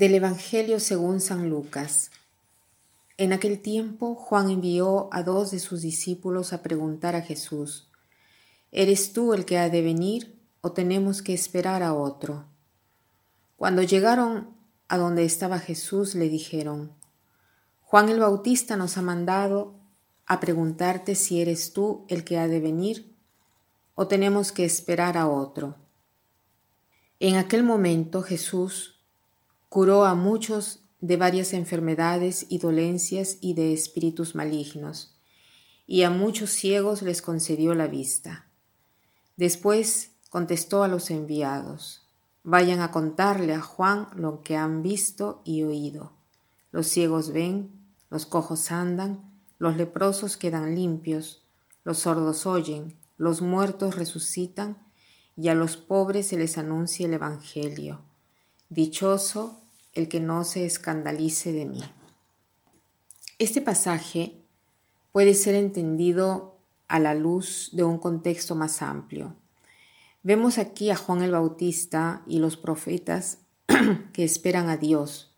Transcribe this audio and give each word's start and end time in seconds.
Del 0.00 0.14
Evangelio 0.14 0.80
según 0.80 1.20
San 1.20 1.50
Lucas. 1.50 2.10
En 3.18 3.34
aquel 3.34 3.60
tiempo 3.60 4.14
Juan 4.14 4.48
envió 4.48 5.10
a 5.12 5.22
dos 5.22 5.50
de 5.50 5.58
sus 5.58 5.82
discípulos 5.82 6.54
a 6.54 6.62
preguntar 6.62 7.14
a 7.16 7.20
Jesús, 7.20 7.90
¿Eres 8.72 9.12
tú 9.12 9.34
el 9.34 9.44
que 9.44 9.58
ha 9.58 9.68
de 9.68 9.82
venir 9.82 10.40
o 10.62 10.72
tenemos 10.72 11.20
que 11.20 11.34
esperar 11.34 11.82
a 11.82 11.92
otro? 11.92 12.46
Cuando 13.58 13.82
llegaron 13.82 14.48
a 14.88 14.96
donde 14.96 15.26
estaba 15.26 15.58
Jesús 15.58 16.14
le 16.14 16.30
dijeron, 16.30 16.92
Juan 17.82 18.08
el 18.08 18.20
Bautista 18.20 18.78
nos 18.78 18.96
ha 18.96 19.02
mandado 19.02 19.74
a 20.24 20.40
preguntarte 20.40 21.14
si 21.14 21.42
eres 21.42 21.74
tú 21.74 22.06
el 22.08 22.24
que 22.24 22.38
ha 22.38 22.48
de 22.48 22.60
venir 22.60 23.14
o 23.96 24.08
tenemos 24.08 24.50
que 24.50 24.64
esperar 24.64 25.18
a 25.18 25.28
otro. 25.28 25.76
En 27.18 27.36
aquel 27.36 27.64
momento 27.64 28.22
Jesús 28.22 28.96
Curó 29.70 30.04
a 30.04 30.16
muchos 30.16 30.80
de 31.00 31.16
varias 31.16 31.52
enfermedades 31.52 32.44
y 32.48 32.58
dolencias 32.58 33.38
y 33.40 33.54
de 33.54 33.72
espíritus 33.72 34.34
malignos, 34.34 35.16
y 35.86 36.02
a 36.02 36.10
muchos 36.10 36.50
ciegos 36.50 37.02
les 37.02 37.22
concedió 37.22 37.72
la 37.76 37.86
vista. 37.86 38.48
Después 39.36 40.10
contestó 40.28 40.82
a 40.82 40.88
los 40.88 41.12
enviados, 41.12 42.04
vayan 42.42 42.80
a 42.80 42.90
contarle 42.90 43.54
a 43.54 43.60
Juan 43.60 44.08
lo 44.16 44.42
que 44.42 44.56
han 44.56 44.82
visto 44.82 45.40
y 45.44 45.62
oído. 45.62 46.14
Los 46.72 46.88
ciegos 46.88 47.32
ven, 47.32 47.70
los 48.10 48.26
cojos 48.26 48.72
andan, 48.72 49.40
los 49.60 49.76
leprosos 49.76 50.36
quedan 50.36 50.74
limpios, 50.74 51.44
los 51.84 52.00
sordos 52.00 52.44
oyen, 52.44 52.98
los 53.18 53.40
muertos 53.40 53.94
resucitan, 53.94 54.84
y 55.36 55.46
a 55.46 55.54
los 55.54 55.76
pobres 55.76 56.26
se 56.26 56.38
les 56.38 56.58
anuncia 56.58 57.06
el 57.06 57.14
Evangelio. 57.14 58.00
Dichoso 58.68 59.59
el 59.94 60.08
que 60.08 60.20
no 60.20 60.44
se 60.44 60.64
escandalice 60.66 61.52
de 61.52 61.66
mí. 61.66 61.82
Este 63.38 63.60
pasaje 63.60 64.40
puede 65.12 65.34
ser 65.34 65.54
entendido 65.54 66.58
a 66.88 66.98
la 66.98 67.14
luz 67.14 67.70
de 67.72 67.84
un 67.84 67.98
contexto 67.98 68.54
más 68.54 68.82
amplio. 68.82 69.36
Vemos 70.22 70.58
aquí 70.58 70.90
a 70.90 70.96
Juan 70.96 71.22
el 71.22 71.30
Bautista 71.30 72.22
y 72.26 72.38
los 72.40 72.56
profetas 72.56 73.38
que 74.12 74.24
esperan 74.24 74.68
a 74.68 74.76
Dios. 74.76 75.34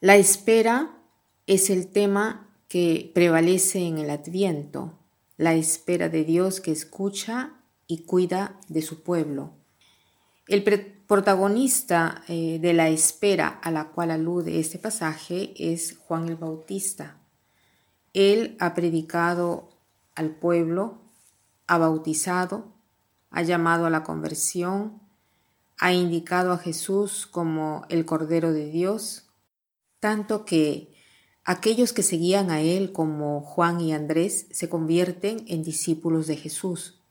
La 0.00 0.16
espera 0.16 0.98
es 1.46 1.70
el 1.70 1.88
tema 1.88 2.48
que 2.68 3.12
prevalece 3.14 3.86
en 3.86 3.98
el 3.98 4.10
adviento, 4.10 4.98
la 5.36 5.54
espera 5.54 6.08
de 6.08 6.24
Dios 6.24 6.60
que 6.60 6.72
escucha 6.72 7.52
y 7.86 8.04
cuida 8.04 8.58
de 8.68 8.82
su 8.82 9.02
pueblo. 9.02 9.52
El 10.48 10.64
protagonista 11.12 12.24
eh, 12.26 12.58
de 12.58 12.72
la 12.72 12.88
espera 12.88 13.60
a 13.62 13.70
la 13.70 13.88
cual 13.88 14.12
alude 14.12 14.58
este 14.58 14.78
pasaje 14.78 15.52
es 15.58 15.98
Juan 15.98 16.26
el 16.26 16.36
Bautista. 16.36 17.18
Él 18.14 18.56
ha 18.60 18.72
predicado 18.72 19.68
al 20.14 20.30
pueblo, 20.30 21.02
ha 21.66 21.76
bautizado, 21.76 22.72
ha 23.30 23.42
llamado 23.42 23.84
a 23.84 23.90
la 23.90 24.04
conversión, 24.04 25.02
ha 25.76 25.92
indicado 25.92 26.50
a 26.50 26.56
Jesús 26.56 27.26
como 27.26 27.84
el 27.90 28.06
Cordero 28.06 28.54
de 28.54 28.70
Dios, 28.70 29.28
tanto 30.00 30.46
que 30.46 30.94
aquellos 31.44 31.92
que 31.92 32.02
seguían 32.02 32.50
a 32.50 32.62
él 32.62 32.90
como 32.90 33.42
Juan 33.42 33.82
y 33.82 33.92
Andrés 33.92 34.46
se 34.50 34.70
convierten 34.70 35.44
en 35.46 35.62
discípulos 35.62 36.26
de 36.26 36.38
Jesús. 36.38 37.02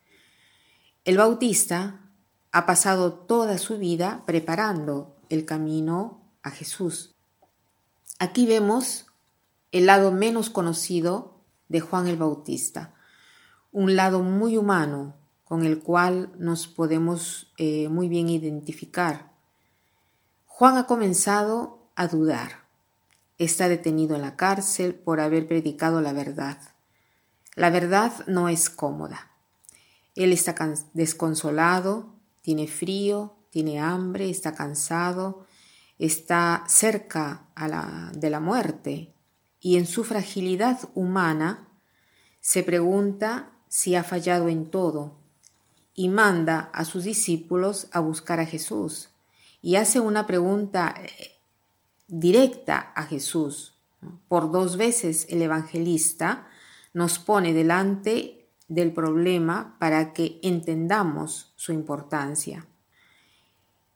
El 1.05 1.17
Bautista 1.17 2.10
ha 2.51 2.65
pasado 2.65 3.13
toda 3.13 3.57
su 3.57 3.77
vida 3.77 4.23
preparando 4.25 5.15
el 5.29 5.45
camino 5.45 6.21
a 6.43 6.51
Jesús. 6.51 7.15
Aquí 8.19 8.45
vemos 8.45 9.07
el 9.71 9.85
lado 9.85 10.11
menos 10.11 10.49
conocido 10.49 11.39
de 11.69 11.79
Juan 11.79 12.07
el 12.07 12.17
Bautista, 12.17 12.93
un 13.71 13.95
lado 13.95 14.21
muy 14.21 14.57
humano 14.57 15.15
con 15.45 15.65
el 15.65 15.79
cual 15.79 16.31
nos 16.37 16.67
podemos 16.67 17.51
eh, 17.57 17.87
muy 17.89 18.09
bien 18.09 18.29
identificar. 18.29 19.31
Juan 20.45 20.77
ha 20.77 20.85
comenzado 20.85 21.89
a 21.95 22.07
dudar. 22.07 22.67
Está 23.37 23.67
detenido 23.69 24.15
en 24.15 24.21
la 24.21 24.35
cárcel 24.35 24.93
por 24.93 25.19
haber 25.19 25.47
predicado 25.47 26.01
la 26.01 26.13
verdad. 26.13 26.57
La 27.55 27.69
verdad 27.69 28.13
no 28.27 28.49
es 28.49 28.69
cómoda. 28.69 29.31
Él 30.15 30.31
está 30.33 30.55
desconsolado, 30.93 32.20
tiene 32.41 32.67
frío, 32.67 33.35
tiene 33.49 33.79
hambre, 33.79 34.29
está 34.29 34.53
cansado, 34.53 35.45
está 35.99 36.63
cerca 36.67 37.47
de 38.13 38.29
la 38.29 38.39
muerte 38.39 39.13
y 39.59 39.77
en 39.77 39.85
su 39.85 40.03
fragilidad 40.03 40.79
humana 40.95 41.67
se 42.39 42.63
pregunta 42.63 43.51
si 43.67 43.95
ha 43.95 44.03
fallado 44.03 44.49
en 44.49 44.71
todo 44.71 45.19
y 45.93 46.09
manda 46.09 46.71
a 46.73 46.85
sus 46.85 47.03
discípulos 47.03 47.87
a 47.91 47.99
buscar 47.99 48.39
a 48.39 48.45
Jesús 48.45 49.09
y 49.61 49.75
hace 49.75 49.99
una 49.99 50.25
pregunta 50.25 50.95
eh, 50.97 51.37
directa 52.07 52.91
a 52.95 53.03
Jesús. 53.03 53.75
Por 54.27 54.51
dos 54.51 54.77
veces 54.77 55.27
el 55.29 55.41
evangelista 55.43 56.47
nos 56.93 57.19
pone 57.19 57.53
delante 57.53 58.40
del 58.71 58.93
problema 58.93 59.75
para 59.79 60.13
que 60.13 60.39
entendamos 60.41 61.51
su 61.57 61.73
importancia. 61.73 62.65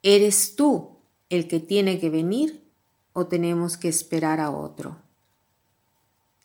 ¿Eres 0.04 0.58
tú 0.58 0.98
el 1.30 1.48
que 1.48 1.62
tiene 1.62 1.98
que 1.98 2.10
venir 2.10 2.62
o 3.14 3.28
tenemos 3.28 3.78
que 3.78 3.88
esperar 3.88 4.42
a 4.42 4.52
otro? 4.52 4.98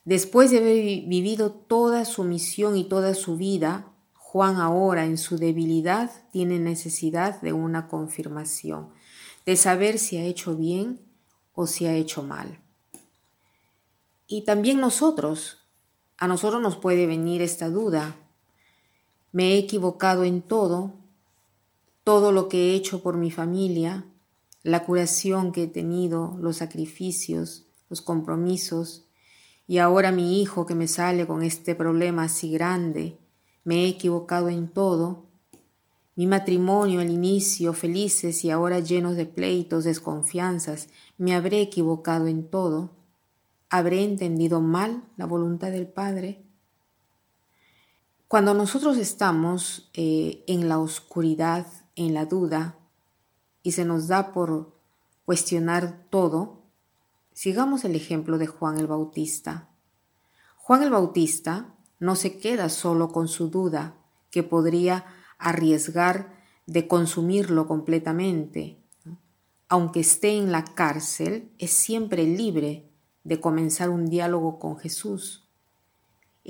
Después 0.04 0.52
de 0.52 0.58
haber 0.58 1.08
vivido 1.08 1.50
toda 1.50 2.04
su 2.04 2.22
misión 2.22 2.76
y 2.76 2.84
toda 2.84 3.14
su 3.14 3.36
vida, 3.36 3.92
Juan 4.14 4.58
ahora 4.58 5.06
en 5.06 5.19
su 5.19 5.36
debilidad 5.36 6.12
tiene 6.30 6.60
necesidad 6.60 7.40
de 7.40 7.52
una 7.52 7.88
confirmación, 7.88 8.90
de 9.44 9.56
saber 9.56 9.98
si 9.98 10.19
ha 10.19 10.24
hecho 10.24 10.54
bien 10.54 11.00
o 11.52 11.66
si 11.66 11.86
ha 11.86 11.94
hecho 11.94 12.22
mal. 12.22 12.60
Y 14.28 14.42
también 14.42 14.80
nosotros 14.80 15.60
a 16.20 16.28
nosotros 16.28 16.60
nos 16.60 16.76
puede 16.76 17.06
venir 17.06 17.40
esta 17.40 17.70
duda. 17.70 18.14
Me 19.32 19.52
he 19.52 19.58
equivocado 19.58 20.24
en 20.24 20.42
todo, 20.42 20.94
todo 22.04 22.32
lo 22.32 22.48
que 22.48 22.70
he 22.70 22.74
hecho 22.74 23.02
por 23.02 23.16
mi 23.16 23.30
familia, 23.30 24.06
la 24.62 24.84
curación 24.84 25.52
que 25.52 25.64
he 25.64 25.68
tenido, 25.68 26.36
los 26.41 26.58
sacrificios, 26.58 27.66
los 27.88 28.02
compromisos, 28.02 29.06
y 29.66 29.78
ahora 29.78 30.10
mi 30.10 30.40
hijo 30.40 30.66
que 30.66 30.74
me 30.74 30.88
sale 30.88 31.26
con 31.26 31.42
este 31.42 31.74
problema 31.74 32.24
así 32.24 32.50
grande, 32.50 33.19
me 33.64 33.84
he 33.84 33.88
equivocado 33.88 34.48
en 34.48 34.69
todo, 34.69 35.30
mi 36.20 36.26
matrimonio 36.26 37.00
al 37.00 37.10
inicio 37.10 37.72
felices 37.72 38.44
y 38.44 38.50
ahora 38.50 38.80
llenos 38.80 39.16
de 39.16 39.24
pleitos, 39.24 39.84
desconfianzas, 39.84 40.88
me 41.16 41.34
habré 41.34 41.62
equivocado 41.62 42.26
en 42.26 42.46
todo. 42.46 42.90
¿Habré 43.70 44.04
entendido 44.04 44.60
mal 44.60 45.02
la 45.16 45.24
voluntad 45.24 45.70
del 45.70 45.86
Padre? 45.86 46.44
Cuando 48.30 48.54
nosotros 48.54 48.96
estamos 48.96 49.91
eh, 49.92 50.44
en 50.46 50.68
la 50.68 50.78
oscuridad, 50.78 51.66
en 51.96 52.14
la 52.14 52.26
duda, 52.26 52.78
y 53.64 53.72
se 53.72 53.84
nos 53.84 54.06
da 54.06 54.32
por 54.32 54.72
cuestionar 55.24 56.06
todo, 56.10 56.62
sigamos 57.32 57.84
el 57.84 57.96
ejemplo 57.96 58.38
de 58.38 58.46
Juan 58.46 58.78
el 58.78 58.87
Bautista. 58.87 59.70
Juan 60.58 60.84
el 60.84 60.90
Bautista 60.90 61.75
no 61.99 62.14
se 62.14 62.38
queda 62.38 62.69
solo 62.69 63.10
con 63.10 63.26
su 63.26 63.50
duda, 63.50 63.96
que 64.31 64.44
podría 64.44 65.06
arriesgar 65.37 66.40
de 66.66 66.87
consumirlo 66.87 67.66
completamente. 67.66 68.78
Aunque 69.69 69.99
esté 69.99 70.37
en 70.37 70.52
la 70.52 70.62
cárcel, 70.62 71.50
es 71.58 71.72
siempre 71.72 72.22
libre 72.28 72.93
de 73.25 73.40
comenzar 73.40 73.90
un 73.90 74.06
diálogo 74.06 74.60
con 74.60 74.78
Jesús. 74.78 75.50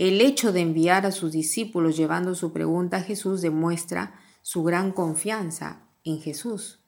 El 0.00 0.22
hecho 0.22 0.50
de 0.50 0.60
enviar 0.60 1.04
a 1.04 1.12
sus 1.12 1.30
discípulos 1.30 1.94
llevando 1.94 2.34
su 2.34 2.54
pregunta 2.54 2.96
a 2.96 3.02
Jesús 3.02 3.42
demuestra 3.42 4.18
su 4.40 4.62
gran 4.62 4.92
confianza 4.92 5.90
en 6.04 6.22
Jesús. 6.22 6.80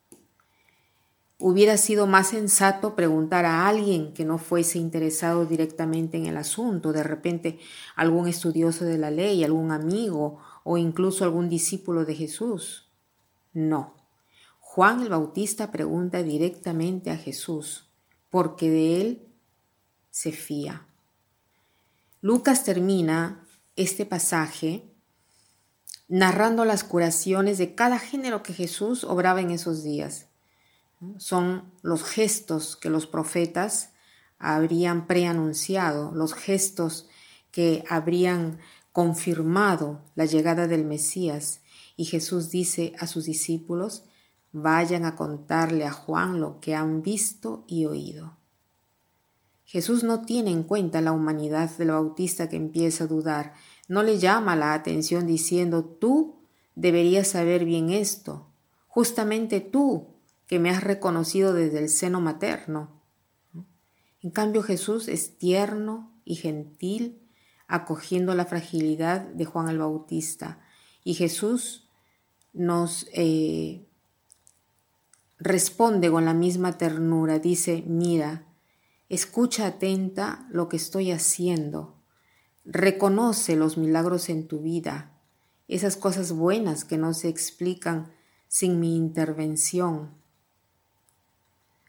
Hubiera 1.37 1.77
sido 1.77 2.07
más 2.07 2.29
sensato 2.29 2.95
preguntar 2.95 3.45
a 3.45 3.67
alguien 3.67 4.15
que 4.15 4.25
no 4.25 4.39
fuese 4.39 4.79
interesado 4.79 5.45
directamente 5.45 6.17
en 6.17 6.25
el 6.25 6.37
asunto, 6.37 6.91
de 6.91 7.03
repente 7.03 7.59
algún 7.95 8.27
estudioso 8.27 8.83
de 8.83 8.97
la 8.97 9.11
ley, 9.11 9.43
algún 9.43 9.69
amigo 9.69 10.39
o 10.63 10.79
incluso 10.79 11.23
algún 11.23 11.49
discípulo 11.49 12.05
de 12.05 12.15
Jesús. 12.15 12.89
No. 13.53 13.93
Juan 14.59 15.03
el 15.03 15.09
Bautista 15.09 15.71
pregunta 15.71 16.23
directamente 16.23 17.11
a 17.11 17.17
Jesús, 17.17 17.91
porque 18.31 18.71
de 18.71 19.01
él 19.01 19.27
se 20.09 20.31
fía. 20.31 20.87
Lucas 22.23 22.63
termina 22.63 23.45
este 23.75 24.05
pasaje 24.05 24.89
narrando 26.07 26.63
las 26.63 26.85
curaciones 26.85 27.57
de 27.57 27.75
cada 27.75 27.99
género 27.99 28.43
que 28.43 28.53
Jesús 28.53 29.03
obraba 29.03 29.41
en 29.41 29.51
esos 29.51 29.83
días. 29.83 30.27
Son 31.17 31.73
los 31.81 32.05
gestos 32.05 32.77
que 32.77 32.89
los 32.89 33.07
profetas 33.07 33.89
habrían 34.39 35.05
preanunciado, 35.05 36.13
los 36.13 36.33
gestos 36.33 37.09
que 37.51 37.83
habrían 37.89 38.59
confirmado 38.93 40.05
la 40.15 40.23
llegada 40.23 40.67
del 40.67 40.85
Mesías. 40.85 41.59
Y 41.97 42.05
Jesús 42.05 42.49
dice 42.51 42.93
a 42.99 43.07
sus 43.07 43.25
discípulos, 43.25 44.05
vayan 44.53 45.03
a 45.03 45.17
contarle 45.17 45.85
a 45.85 45.91
Juan 45.91 46.39
lo 46.39 46.61
que 46.61 46.73
han 46.73 47.01
visto 47.01 47.65
y 47.67 47.83
oído. 47.83 48.37
Jesús 49.73 50.03
no 50.03 50.21
tiene 50.21 50.51
en 50.51 50.61
cuenta 50.61 51.01
la 51.01 51.13
humanidad 51.13 51.67
del 51.77 51.87
bautista 51.87 52.47
que 52.47 52.57
empieza 52.57 53.05
a 53.05 53.07
dudar, 53.07 53.55
no 53.87 54.03
le 54.03 54.19
llama 54.19 54.55
la 54.55 54.75
atención 54.75 55.25
diciendo, 55.25 55.83
tú 55.83 56.35
deberías 56.75 57.29
saber 57.29 57.65
bien 57.65 57.89
esto, 57.89 58.45
justamente 58.87 59.61
tú 59.61 60.09
que 60.45 60.59
me 60.59 60.69
has 60.69 60.83
reconocido 60.83 61.55
desde 61.55 61.79
el 61.79 61.89
seno 61.89 62.21
materno. 62.21 63.01
En 64.21 64.29
cambio 64.29 64.61
Jesús 64.61 65.07
es 65.07 65.39
tierno 65.39 66.11
y 66.23 66.35
gentil, 66.35 67.19
acogiendo 67.67 68.35
la 68.35 68.45
fragilidad 68.45 69.21
de 69.21 69.45
Juan 69.45 69.69
el 69.69 69.79
Bautista. 69.79 70.59
Y 71.03 71.15
Jesús 71.15 71.89
nos 72.53 73.07
eh, 73.11 73.87
responde 75.39 76.11
con 76.11 76.25
la 76.25 76.35
misma 76.35 76.77
ternura, 76.77 77.39
dice, 77.39 77.83
mira, 77.87 78.52
escucha 79.09 79.67
atenta 79.67 80.47
lo 80.49 80.69
que 80.69 80.77
estoy 80.77 81.11
haciendo, 81.11 82.01
reconoce 82.65 83.55
los 83.55 83.77
milagros 83.77 84.29
en 84.29 84.47
tu 84.47 84.61
vida, 84.61 85.19
esas 85.67 85.97
cosas 85.97 86.31
buenas 86.31 86.85
que 86.85 86.97
no 86.97 87.13
se 87.13 87.29
explican 87.29 88.11
sin 88.47 88.79
mi 88.79 88.95
intervención. 88.95 90.11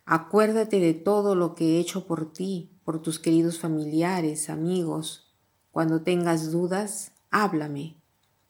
Acuérdate 0.06 0.80
de 0.80 0.94
todo 0.94 1.34
lo 1.34 1.54
que 1.54 1.76
he 1.76 1.80
hecho 1.80 2.06
por 2.06 2.32
ti, 2.32 2.78
por 2.84 3.00
tus 3.00 3.18
queridos 3.18 3.58
familiares, 3.58 4.50
amigos. 4.50 5.34
Cuando 5.70 6.02
tengas 6.02 6.52
dudas, 6.52 7.12
háblame. 7.30 7.96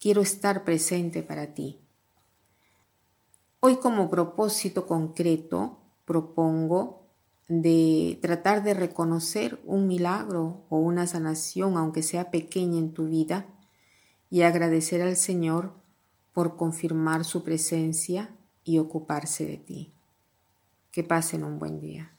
Quiero 0.00 0.20
estar 0.20 0.64
presente 0.64 1.22
para 1.22 1.54
ti. 1.54 1.80
Hoy 3.60 3.76
como 3.76 4.10
propósito 4.10 4.86
concreto 4.86 5.78
propongo 6.04 7.03
de 7.48 8.18
tratar 8.22 8.62
de 8.62 8.74
reconocer 8.74 9.60
un 9.64 9.86
milagro 9.86 10.64
o 10.70 10.78
una 10.78 11.06
sanación, 11.06 11.76
aunque 11.76 12.02
sea 12.02 12.30
pequeña 12.30 12.78
en 12.78 12.92
tu 12.92 13.06
vida, 13.06 13.46
y 14.30 14.42
agradecer 14.42 15.02
al 15.02 15.16
Señor 15.16 15.74
por 16.32 16.56
confirmar 16.56 17.24
su 17.24 17.44
presencia 17.44 18.36
y 18.64 18.78
ocuparse 18.78 19.46
de 19.46 19.58
ti. 19.58 19.92
Que 20.90 21.04
pasen 21.04 21.44
un 21.44 21.58
buen 21.58 21.80
día. 21.80 22.13